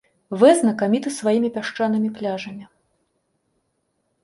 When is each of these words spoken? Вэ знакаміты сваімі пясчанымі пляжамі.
Вэ 0.43 0.49
знакаміты 0.61 1.09
сваімі 1.17 1.49
пясчанымі 1.59 2.09
пляжамі. 2.17 2.69